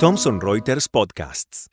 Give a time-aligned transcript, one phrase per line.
[0.00, 1.70] Thomson Reuters Podcasts.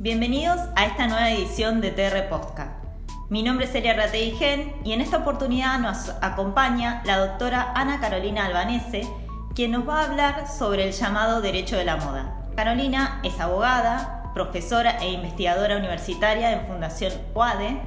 [0.00, 2.84] Bienvenidos a esta nueva edición de TR Podcast.
[3.30, 8.46] Mi nombre es Elia Rateigen y en esta oportunidad nos acompaña la doctora Ana Carolina
[8.46, 9.06] Albanese,
[9.54, 12.50] quien nos va a hablar sobre el llamado derecho de la moda.
[12.56, 17.80] Carolina es abogada, profesora e investigadora universitaria en Fundación UADE,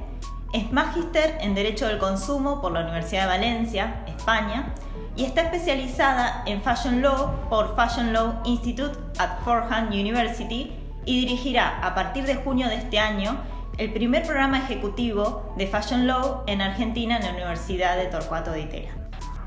[0.54, 4.74] es magíster en Derecho del Consumo por la Universidad de Valencia, España,
[5.16, 10.72] y está especializada en Fashion Law por Fashion Law Institute at Fordham University
[11.04, 13.36] y dirigirá a partir de junio de este año
[13.78, 18.60] el primer programa ejecutivo de Fashion Law en Argentina en la Universidad de Torcuato de
[18.60, 18.92] Itera.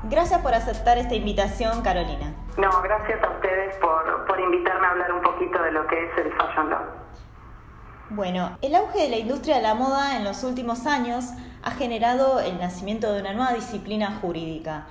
[0.04, 2.34] Gracias por aceptar esta invitación, Carolina.
[2.58, 6.10] No, gracias a ustedes por, por invitarme a hablar un poquito de lo que es
[6.18, 6.82] el Fashion Law.
[8.10, 11.32] Bueno, el auge de la industria de la moda en los últimos años
[11.64, 14.86] ha generado el nacimiento de una nueva disciplina jurídica.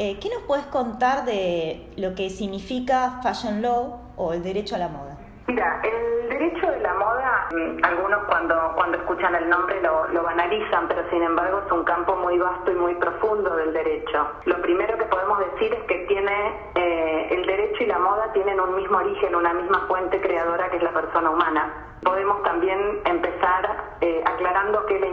[0.00, 4.78] Eh, ¿Qué nos puedes contar de lo que significa Fashion Law o el derecho a
[4.78, 5.18] la moda?
[5.48, 10.22] Mira, el derecho de la moda, mm, algunos cuando, cuando escuchan el nombre lo, lo,
[10.22, 14.24] banalizan, pero sin embargo es un campo muy vasto y muy profundo del derecho.
[14.44, 18.60] Lo primero que podemos decir es que tiene eh, el derecho y la moda tienen
[18.60, 21.72] un mismo origen, una misma fuente creadora que es la persona humana.
[22.04, 25.06] Podemos también empezar eh, aclarando que la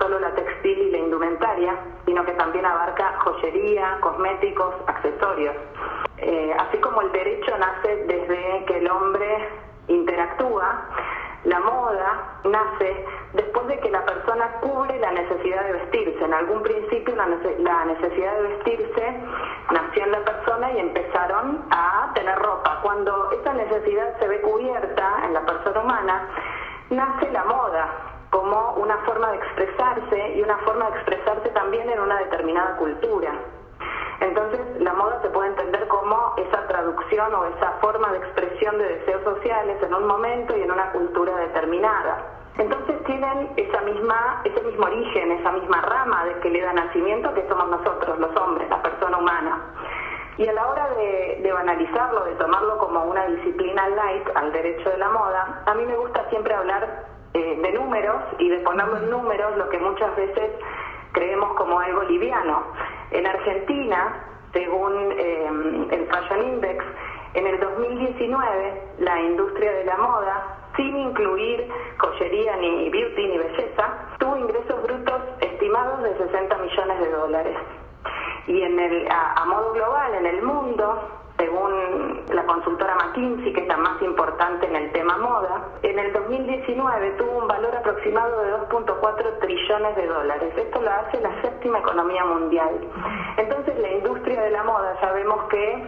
[0.00, 5.54] solo la textil y la indumentaria, sino que también abarca joyería, cosméticos, accesorios.
[6.16, 9.48] Eh, así como el derecho nace desde que el hombre
[9.88, 10.86] interactúa,
[11.44, 16.24] la moda nace después de que la persona cubre la necesidad de vestirse.
[16.24, 19.20] En algún principio la necesidad de vestirse
[19.70, 22.80] nació en la persona y empezaron a tener ropa.
[22.82, 26.28] Cuando esa necesidad se ve cubierta en la persona humana,
[26.90, 27.88] nace la moda
[28.30, 33.32] como una forma de expresarse y una forma de expresarse también en una determinada cultura.
[34.20, 38.84] Entonces, la moda se puede entender como esa traducción o esa forma de expresión de
[38.96, 42.40] deseos sociales en un momento y en una cultura determinada.
[42.58, 47.32] Entonces tienen esa misma, ese mismo origen, esa misma rama de que le da nacimiento
[47.32, 49.62] que somos nosotros, los hombres, la persona humana.
[50.36, 54.98] Y a la hora de, banalizarlo, de tomarlo como una disciplina light al derecho de
[54.98, 57.04] la moda, a mí me gusta siempre hablar
[57.34, 60.50] eh, de números y de ponerlo en números lo que muchas veces
[61.12, 62.64] creemos como algo liviano.
[63.12, 65.50] En Argentina, según eh,
[65.90, 66.84] el Fashion Index,
[67.34, 73.94] en el 2019 la industria de la moda, sin incluir joyería ni beauty ni belleza,
[74.18, 77.56] tuvo ingresos brutos estimados de 60 millones de dólares.
[78.46, 83.66] Y en el, a modo global, en el mundo, según la consultora McKinsey, que es
[83.66, 88.52] la más importante en el tema moda, en el 2019 tuvo un valor aproximado de
[88.68, 90.52] 2.4 trillones de dólares.
[90.54, 92.78] Esto lo hace la séptima economía mundial.
[93.38, 95.82] Entonces la industria de la moda ya vemos que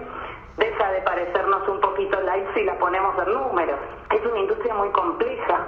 [0.56, 3.78] deja de parecernos un poquito light si la ponemos en números.
[4.10, 5.66] Es una industria muy compleja,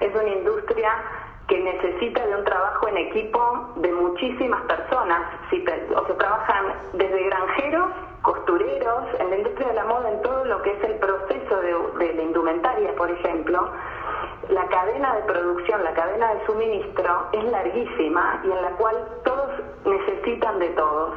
[0.00, 0.92] es una industria
[1.48, 5.20] que necesita de un trabajo en equipo de muchísimas personas,
[5.96, 7.90] o se trabajan desde granjeros
[8.22, 12.14] costureros, en la industria de la moda, en todo lo que es el proceso de,
[12.14, 13.70] la indumentaria, por ejemplo,
[14.48, 19.50] la cadena de producción, la cadena de suministro es larguísima y en la cual todos
[19.84, 21.14] necesitan de todos.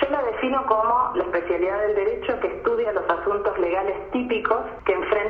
[0.00, 4.92] Yo la defino como la especialidad del derecho que estudia los asuntos legales típicos que
[4.92, 5.25] enfrentan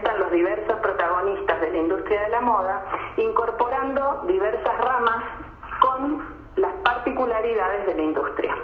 [4.27, 5.25] diversas ramas
[5.81, 6.25] con
[6.57, 8.57] las particularidades de la industria.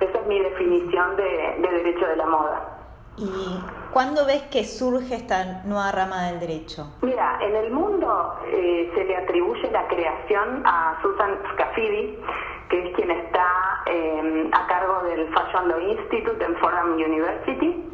[0.00, 2.78] Esa es mi definición de, derecho de la moda.
[3.16, 3.60] ¿Y
[3.92, 6.92] cuándo ves que surge esta nueva rama del derecho?
[7.02, 12.16] Mira, en el mundo eh, se le atribuye la creación a Susan Scafidi,
[12.70, 17.87] que es quien está eh, a cargo del Fashion Law Institute en Fordham University.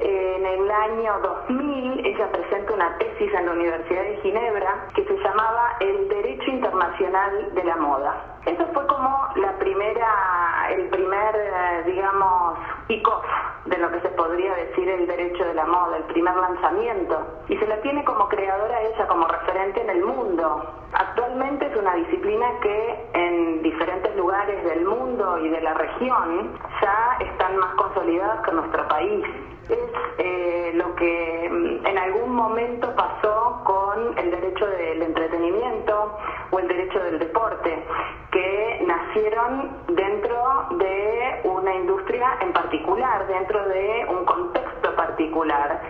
[0.00, 5.16] En el año 2000 ella presenta una tesis en la Universidad de Ginebra que se
[5.18, 8.38] llamaba El Derecho Internacional de la Moda.
[8.46, 13.24] Eso fue como la primera, el primer, eh, digamos, pick-off
[13.66, 17.26] de lo que se podría decir el derecho de la moda, el primer lanzamiento.
[17.48, 20.62] Y se la tiene como creadora ella, como referente en el mundo.
[20.92, 27.16] Actualmente es una disciplina que en diferentes lugares del mundo y de la región ya
[27.20, 29.24] están más consolidadas que nuestro país.
[29.68, 29.78] Es
[30.18, 36.18] eh, lo que mm, en algún momento pasó con el derecho del entretenimiento
[36.50, 37.84] o el derecho del deporte
[38.30, 45.80] que nacieron dentro de una industria en particular, dentro de un contexto particular,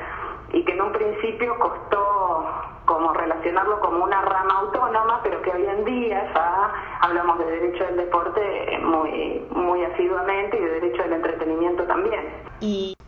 [0.52, 2.46] y que en un principio costó
[2.84, 7.84] como relacionarlo como una rama autónoma, pero que hoy en día ya hablamos de derecho
[7.84, 11.86] del deporte muy, muy asiduamente y de derecho del entretenimiento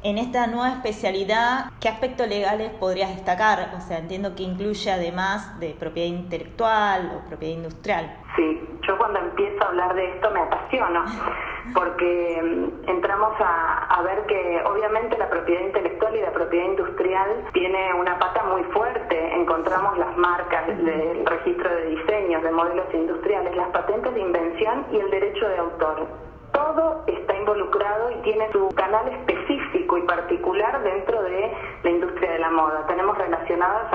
[0.03, 3.71] esta nueva especialidad, ¿qué aspectos legales podrías destacar?
[3.77, 8.17] O sea, entiendo que incluye además de propiedad intelectual o propiedad industrial.
[8.37, 11.05] Sí, yo cuando empiezo a hablar de esto me apasiono,
[11.75, 17.93] porque mm, entramos a, ver que obviamente la propiedad intelectual y la propiedad industrial tiene
[17.93, 19.35] una pata muy fuerte.
[19.35, 24.97] Encontramos las marcas del registro de diseños, de modelos industriales, las patentes de invención y
[24.97, 26.30] el derecho de autor.
[26.61, 32.39] Todo está involucrado y tiene su canal específico y particular dentro de la industria de
[32.39, 32.87] la moda.
[32.87, 33.91] Tenemos relacionadas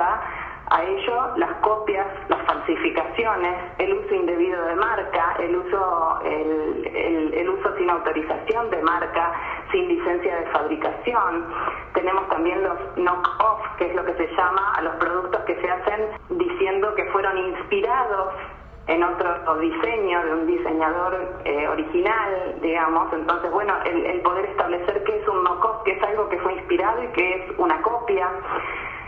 [0.71, 7.77] a ello las copias, las falsificaciones, el uso indebido de marca, el uso, el, uso
[7.77, 9.31] sin autorización de marca,
[9.71, 11.45] sin licencia de fabricación.
[11.93, 15.69] Tenemos también los knock-off, que es lo que se llama a los productos que se
[15.69, 18.33] hacen diciendo que fueron inspirados
[18.87, 23.11] en otro diseño de un diseñador eh, original, digamos.
[23.13, 26.53] Entonces, bueno, el, el poder establecer qué es un knock-off, que es algo que fue
[26.53, 28.29] inspirado y que es una copia.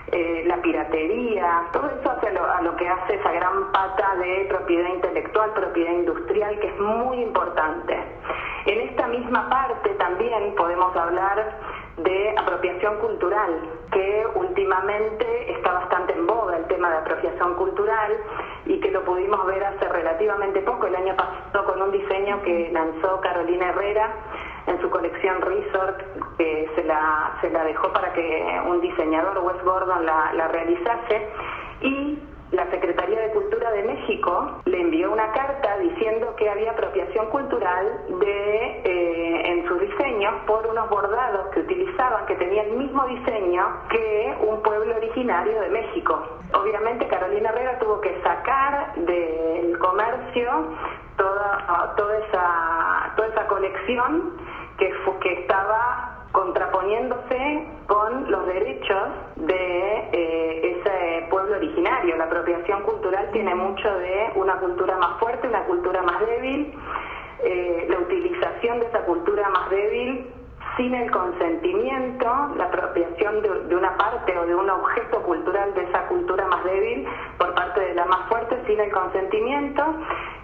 [0.10, 4.88] Eh, la piratería, todo eso hace a lo que hace esa gran pata de propiedad
[4.88, 7.98] intelectual, propiedad industrial, que es muy importante.
[8.68, 11.60] En esta misma parte también podemos hablar
[11.98, 13.60] de apropiación cultural,
[13.92, 18.18] que últimamente está bastante en boga el tema de apropiación cultural
[18.66, 22.70] y que lo pudimos ver hace relativamente poco, el año pasado con un diseño que
[22.72, 24.14] lanzó Carolina Herrera
[24.68, 26.02] en su colección Resort,
[26.38, 31.30] que se la, se la dejó para que un diseñador, Wes Gordon, la, la realizase.
[31.82, 32.20] Y
[32.52, 37.86] la Secretaría de Cultura de México le envió una carta diciendo que había apropiación cultural
[38.20, 43.66] de, eh, en sus diseños por unos bordados que utilizaban que tenían el mismo diseño
[43.90, 46.24] que un pueblo originario de México.
[46.54, 50.50] Obviamente Carolina Herrera tuvo que sacar del comercio
[51.18, 54.38] toda, toda, esa, toda esa colección
[54.78, 58.07] que, que estaba contraponiéndose con
[62.84, 66.74] Cultural tiene mucho de una cultura más fuerte, una cultura más débil.
[67.44, 70.26] Eh, la utilización de esa cultura más débil
[70.76, 72.26] sin el consentimiento,
[72.56, 77.08] la apropiación de, una parte o de un objeto cultural de esa cultura más débil
[77.38, 79.84] por parte de la más fuerte sin el consentimiento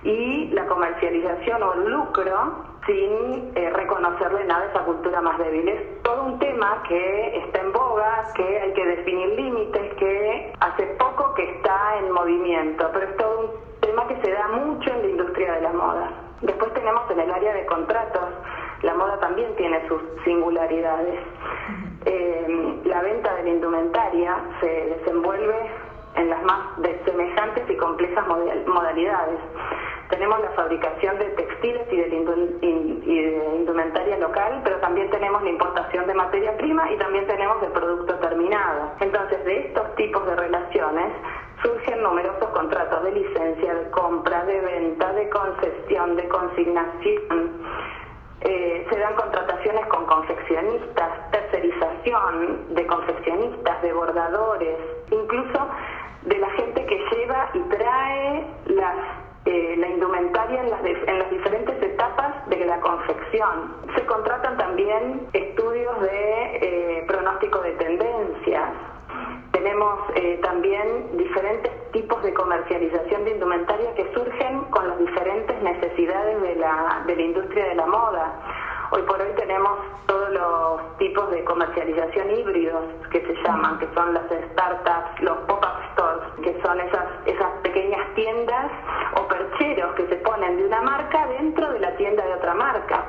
[0.03, 5.67] y la comercialización o el lucro sin eh, reconocerle nada a esa cultura más débil.
[5.69, 10.85] Es todo un tema que está en boga, que hay que definir límites, que hace
[10.97, 15.01] poco que está en movimiento, pero es todo un tema que se da mucho en
[15.01, 16.09] la industria de la moda.
[16.41, 18.29] Después tenemos en el área de contratos
[18.83, 21.19] la moda también tiene sus singularidades.
[22.05, 25.55] Eh, la venta de la indumentaria se desenvuelve
[26.15, 26.59] en las más
[27.05, 29.39] semejantes y complejas modalidades.
[30.13, 36.13] Tenemos la fabricación de textiles y de, indumentaria local, pero también tenemos la importación de
[36.13, 38.91] materia prima y también tenemos el producto terminado.
[38.99, 41.13] Entonces, de estos tipos de relaciones
[41.63, 47.49] surgen numerosos contratos de licencia, de compra, de venta, de concesión, de consignación
[48.41, 51.02] eh, se dan contrataciones con confeccionistas,
[79.53, 85.37] tenemos todos los tipos de comercialización híbridos que se llaman, que son las startups, los
[85.45, 88.71] pop-up stores, que son esas, esas pequeñas tiendas
[89.15, 93.05] o percheros que se ponen de una marca dentro de la tienda de otra marca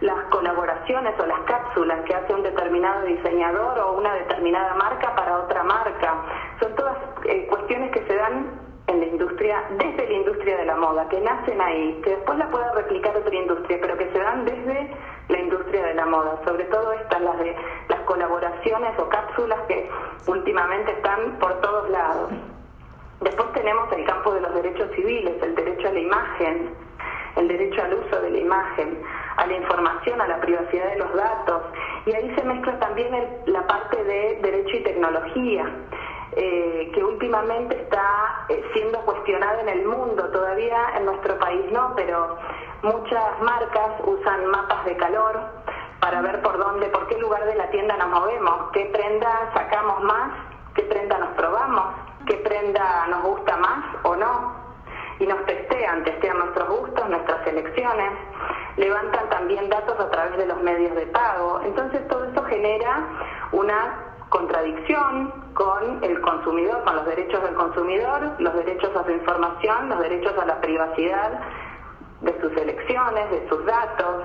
[0.00, 5.38] las colaboraciones o las cápsulas que hace un determinado diseñador o una determinada marca para
[5.38, 6.14] otra marca.
[6.60, 8.57] Son todas eh, cuestiones que se dan
[9.00, 12.70] la industria, desde la industria de la moda, que nacen ahí, que después la puede
[12.72, 14.90] replicar otra industria, pero que se dan desde
[15.28, 16.38] la industria de la moda.
[16.44, 17.56] Sobre todo estas, las de
[17.88, 19.88] las colaboraciones o cápsulas que
[20.26, 22.30] últimamente están por todos lados.
[23.20, 26.74] Después tenemos el campo de los derechos civiles, el derecho a la imagen,
[27.36, 28.98] el derecho al uso de la imagen,
[29.36, 31.62] a la información, a la privacidad de los datos.
[32.06, 33.08] Y ahí se mezcla también
[33.46, 35.70] la parte de derecho y tecnología.
[36.32, 41.94] Eh, que últimamente está eh, siendo cuestionada en el mundo, todavía en nuestro país no,
[41.96, 42.36] pero
[42.82, 45.40] muchas marcas usan mapas de calor
[46.00, 50.02] para ver por dónde, por qué lugar de la tienda nos movemos, qué prenda sacamos
[50.04, 50.30] más,
[50.74, 51.86] qué prenda nos probamos,
[52.26, 54.68] qué prenda nos gusta más o no
[55.18, 58.12] y nos testean, testean nuestros gustos, nuestras elecciones.
[58.76, 61.60] levantan también datos a través de los medios de pago.
[61.64, 63.02] Entonces todo eso genera
[63.50, 69.88] una contradicción con el consumidor, con los derechos del consumidor, los derechos a su información,
[69.88, 71.40] los derechos a la privacidad
[72.20, 74.24] de sus elecciones, de sus datos.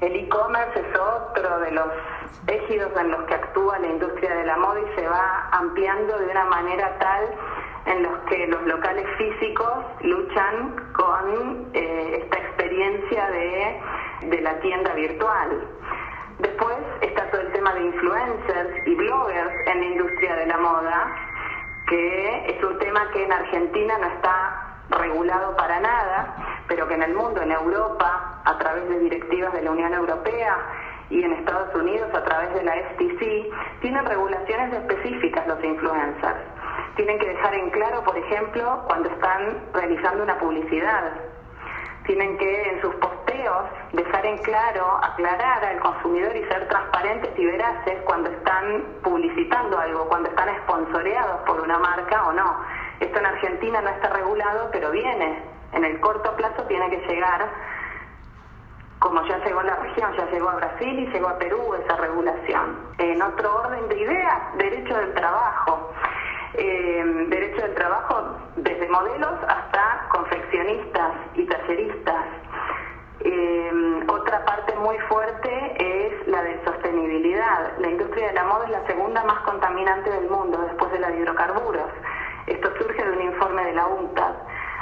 [0.00, 1.88] El e-commerce es otro de los
[2.46, 6.26] ejidos en los que actúa la industria de la moda y se va ampliando de
[6.26, 7.28] una manera tal
[7.86, 13.80] en los que los locales físicos luchan con eh, esta experiencia de,
[14.28, 15.62] de la tienda virtual.
[16.38, 16.76] Después
[17.40, 21.16] el tema de influencers y bloggers en la industria de la moda,
[21.88, 26.36] que es un tema que en Argentina no está regulado para nada,
[26.68, 30.58] pero que en el mundo, en Europa, a través de directivas de la Unión Europea
[31.10, 36.40] y en Estados Unidos a través de la FTC, tienen regulaciones específicas los influencers.
[36.96, 41.12] Tienen que dejar en claro, por ejemplo, cuando están realizando una publicidad.
[42.04, 47.46] Tienen que en sus posteos dejar en claro, aclarar al consumidor y ser transparentes y
[47.46, 52.56] veraces cuando están publicitando algo, cuando están esponsoreados por una marca o no.
[53.00, 55.42] Esto en Argentina no está regulado, pero viene.
[55.72, 57.48] En el corto plazo tiene que llegar
[59.02, 61.96] como ya llegó a la región, ya llegó a Brasil y llegó a Perú esa
[61.96, 62.78] regulación.
[62.98, 65.92] En otro orden de ideas, derecho del trabajo.
[66.54, 72.24] Eh, derecho del trabajo desde modelos hasta confeccionistas y talleristas.
[73.20, 77.78] Eh, otra parte muy fuerte es la de sostenibilidad.
[77.78, 81.10] La industria de la moda es la segunda más contaminante del mundo después de la
[81.10, 81.88] de hidrocarburos.
[82.46, 84.34] Esto surge de un informe de la UNTAD.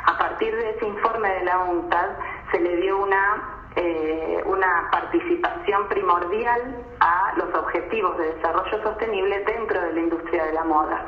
[0.07, 2.09] A partir de ese informe de la UNTAD
[2.51, 9.81] se le dio una eh, una participación primordial a los objetivos de desarrollo sostenible dentro
[9.81, 11.07] de la industria de la moda.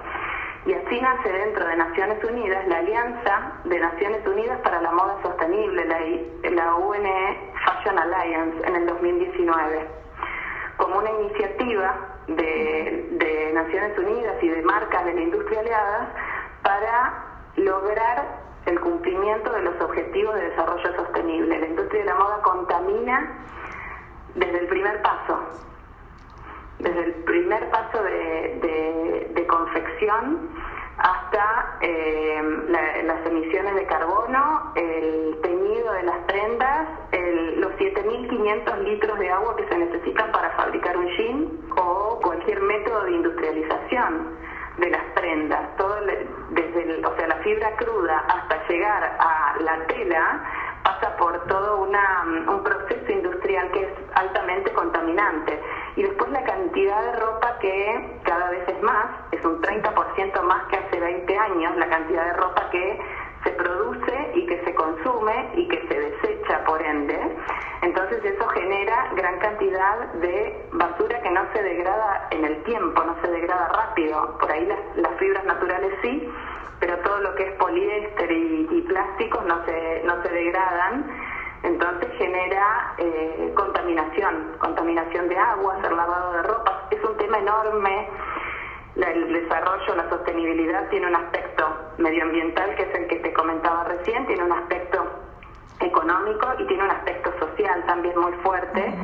[0.64, 5.16] Y así nace dentro de Naciones Unidas la Alianza de Naciones Unidas para la Moda
[5.22, 5.98] Sostenible, la,
[6.50, 9.88] la UNE Fashion Alliance, en el 2019,
[10.76, 11.94] como una iniciativa
[12.28, 16.12] de, de Naciones Unidas y de marcas de la industria aliada
[16.62, 17.24] para
[17.56, 21.58] lograr el cumplimiento de los objetivos de desarrollo sostenible.
[21.58, 23.42] La industria de la moda contamina
[24.34, 25.38] desde el primer paso,
[26.78, 29.46] desde el primer paso de, de,
[30.10, 32.42] hasta eh,
[33.04, 36.88] las emisiones de carbono, el teñido de las prendas,
[37.56, 43.04] los 7.500 litros de agua que se necesitan para fabricar un jean o cualquier método
[43.04, 44.36] de industrialización
[44.78, 45.96] de las prendas, todo
[46.50, 50.42] desde o sea, la fibra cruda hasta llegar a la tela
[50.82, 55.60] pasa por todo una, un proceso industrial que es altamente contaminante.
[55.96, 59.91] Y después la cantidad de ropa que cada vez es más, es un 30%
[60.52, 63.00] más que hace 20 años, la cantidad de ropa que
[63.42, 67.18] se produce y que se consume y que se desecha por ende.
[67.80, 73.16] Entonces eso genera gran cantidad de basura que no se degrada en el tiempo, no
[73.22, 74.38] se degrada rápido.
[74.38, 76.30] Por ahí las, fibras naturales sí,
[76.80, 81.06] pero todo lo que es poliéster y, plásticos no se, no se degradan.
[81.62, 86.88] Entonces genera eh, contaminación, contaminación de agua, el lavado de ropa.
[86.90, 88.08] Es un tema enorme
[88.96, 91.66] el desarrollo, la sostenibilidad tiene un aspecto
[91.98, 95.04] medioambiental que es el que te comentaba recién, tiene un aspecto
[95.80, 98.94] económico y tiene un aspecto social también muy fuerte.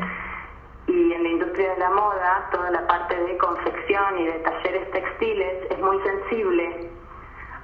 [0.87, 4.91] Y en la industria de la moda, toda la parte de confección y de talleres
[4.91, 6.91] textiles es muy sensible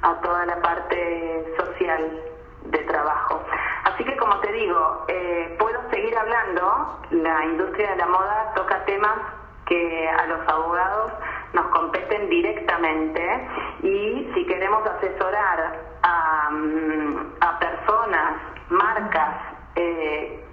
[0.02, 2.22] a toda la parte social
[2.64, 3.42] de trabajo.
[3.84, 8.84] Así que como te digo, eh, puedo seguir hablando, la industria de la moda toca
[8.84, 9.18] temas
[9.66, 11.12] que a los abogados
[11.54, 13.22] nos competen directamente
[13.82, 18.34] y si queremos asesorar a, mm, personas,
[18.68, 19.36] marcas
[19.76, 20.44] eh,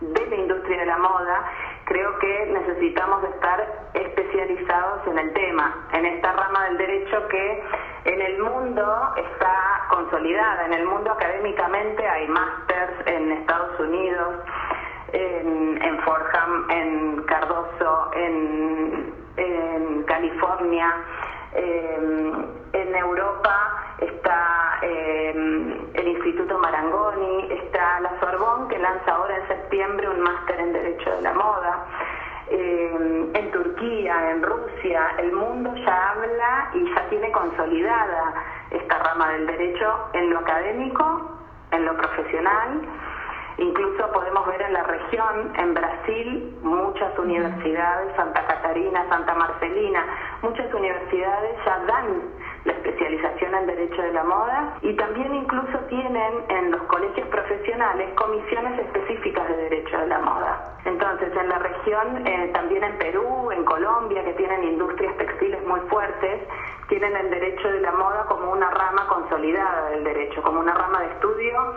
[0.00, 1.44] de la industria de la moda,
[1.84, 7.64] creo que necesitamos estar especializados en el tema, en esta rama del derecho que
[8.04, 14.36] en el mundo está consolidada, en el mundo académicamente hay másters en Estados Unidos,
[15.12, 19.14] en, en Forham, en Cardoso, en,
[20.18, 20.94] California,
[21.54, 22.32] em,
[22.72, 23.54] en Europa
[24.00, 30.58] está em, el Instituto Marangoni, está la Sorbonne que lanza ahora en septiembre un máster
[30.58, 31.86] en Derecho de la Moda.
[32.50, 38.34] Em, en Turquía, en Rusia, el mundo ya habla y ya tiene consolidada
[38.70, 41.04] esta rama del derecho en lo académico,
[41.70, 42.80] en lo profesional
[43.58, 50.04] Incluso podemos ver en la región, en Brasil, muchas universidades, Santa Catarina, Santa Marcelina,
[50.42, 52.22] muchas universidades ya dan
[52.64, 58.14] la especialización en Derecho de la Moda y también incluso tienen en los colegios profesionales
[58.14, 60.78] comisiones específicas de Derecho de la Moda.
[60.84, 65.80] Entonces, en la región, eh, también en Perú, en Colombia, que tienen industrias textiles muy
[65.90, 66.42] fuertes,
[66.88, 71.00] tienen el derecho de la moda como una rama consolidada del derecho, como una rama
[71.00, 71.74] de estudio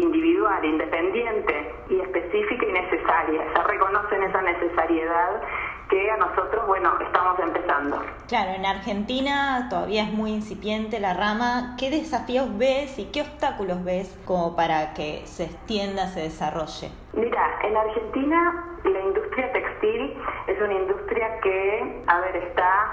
[0.00, 3.42] individual, independiente y específica y necesaria.
[3.54, 5.42] Se reconocen esa necesariedad
[5.88, 8.00] que a nosotros, bueno, estamos empezando.
[8.28, 11.74] Claro, en Argentina todavía es muy incipiente la rama.
[11.78, 16.90] ¿Qué desafíos ves y qué obstáculos ves como para que se extienda, se desarrolle?
[17.12, 20.16] Mira, en Argentina la industria textil
[20.46, 22.92] es una industria que, a ver, está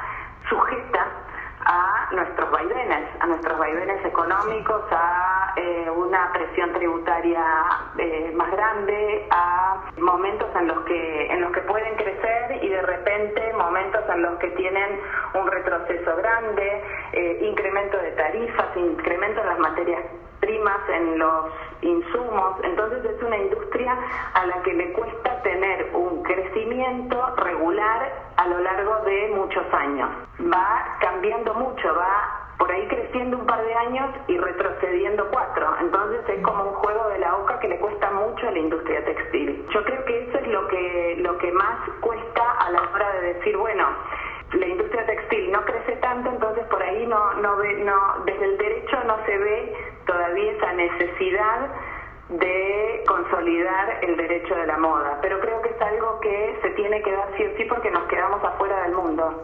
[0.50, 1.26] sujeta
[1.67, 7.43] a nuestros vaivenes, a nuestros vaivenes económicos, a eh, una presión tributaria
[7.97, 12.81] eh, más grande, a momentos en los que en los que pueden crecer y de
[12.81, 15.00] repente momentos en los que tienen
[15.33, 20.03] un retroceso grande, eh, incremento de tarifas, incremento en las materias
[20.39, 22.57] primas, en los insumos.
[22.63, 23.97] Entonces es una industria
[24.33, 30.09] a la que le cuesta tener un crecimiento regular a lo largo de muchos años.
[30.41, 35.67] Va cambiando mucho, va por ahí creciendo un par de años y retrocediendo cuatro.
[35.79, 39.03] Entonces es como un juego de la oca que le cuesta mucho a la industria
[39.05, 39.65] textil.
[39.74, 43.33] Yo creo que eso es lo que, lo que más cuesta a la hora de
[43.33, 43.86] decir, bueno,
[44.53, 48.57] la industria textil no crece tanto, entonces por ahí no, no, ve, no desde el
[48.57, 49.74] derecho no se ve
[50.05, 51.69] todavía esa necesidad
[52.29, 55.69] de consolidar el derecho de la moda, pero creo que
[56.19, 59.41] que se tiene que dar sí o sí porque nos quedamos afuera del mundo.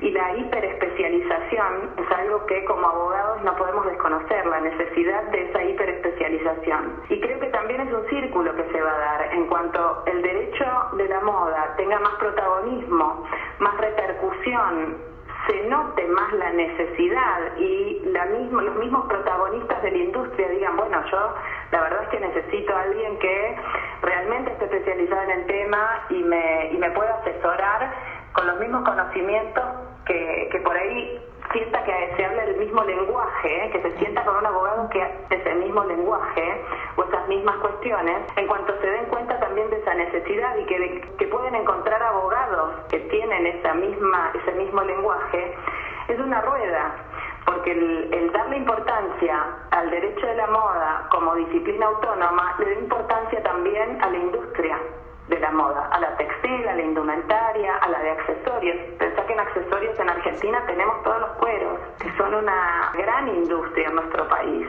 [0.00, 5.64] Y la hiperespecialización es algo que como abogados no podemos desconocer, la necesidad de esa
[5.64, 7.02] hiperespecialización.
[7.08, 10.22] Y creo que también es un círculo que se va a dar en cuanto el
[10.22, 13.24] derecho de la moda tenga más protagonismo,
[13.58, 15.17] más repercusión
[15.48, 20.76] se note más la necesidad y la misma, los mismos protagonistas de la industria digan,
[20.76, 21.34] bueno, yo
[21.72, 23.56] la verdad es que necesito a alguien que
[24.02, 27.92] realmente esté especializado en el tema y me, pueda asesorar
[28.32, 29.64] con los mismos conocimientos
[30.04, 31.20] que, que por ahí
[31.52, 33.70] sienta que se habla el mismo lenguaje, ¿eh?
[33.70, 36.64] que se sienta con un abogado que es el mismo lenguaje
[36.96, 39.37] o esas mismas cuestiones, en cuanto se den cuenta
[39.76, 45.54] esa necesidad y que, que pueden encontrar abogados que tienen esa misma, ese mismo lenguaje,
[46.08, 46.94] es una rueda,
[47.44, 52.80] porque el, el darle importancia al derecho de la moda como disciplina autónoma le da
[52.80, 54.78] importancia también a la industria
[55.28, 58.76] de la moda, a la textil, a la indumentaria, a la de accesorios.
[58.98, 63.88] Pensá que en accesorios en Argentina tenemos todos los cueros, que son una gran industria
[63.88, 64.66] en nuestro país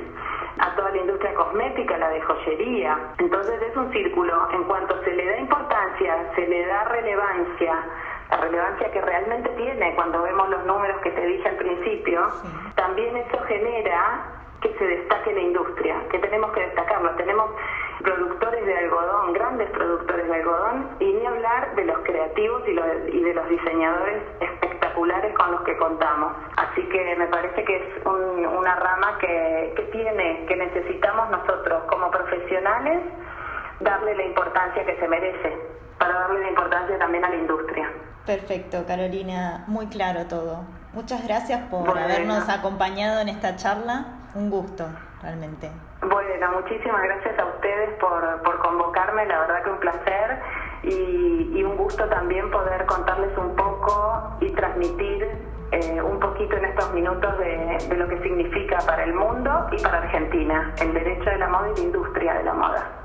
[0.58, 2.98] a toda la industria cosmética, la de joyería.
[3.18, 7.74] Entonces es un círculo, en cuanto se le da importancia, se le da relevancia,
[8.30, 12.28] la relevancia que realmente tiene cuando vemos los números que te dije al principio,
[12.76, 14.24] también eso genera
[14.62, 17.12] que se destaque la industria, que tenemos que destacarlo.
[17.12, 17.50] Tenemos
[18.04, 23.34] productores de algodón, grandes productores de algodón, y ni hablar de los creativos y, de
[23.34, 24.22] los diseñadores
[24.90, 26.34] espectaculares con los que contamos.
[26.58, 32.12] Así que me parece que es una rama que, que tiene, que necesitamos nosotros como
[32.12, 33.04] profesionales
[33.80, 35.58] darle la importancia que se merece,
[35.98, 37.90] para darle la importancia también a la industria.
[38.26, 40.66] Perfecto, Carolina, muy claro todo.
[40.94, 44.06] Muchas gracias por habernos acompañado en esta charla.
[44.36, 44.86] Un gusto,
[45.22, 45.70] realmente.
[46.02, 50.40] Bueno, muchísimas gracias a ustedes por, por convocarme, la verdad que un placer
[50.84, 53.56] y, un gusto también poder contarles un
[54.42, 55.28] y transmitir
[55.72, 60.00] eh, un poquito en estos minutos de lo que significa para el mundo y para
[60.00, 63.00] Argentina el derecho de la moda y la industria de la moda.